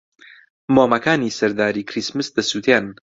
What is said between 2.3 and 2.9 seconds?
دەسووتێن.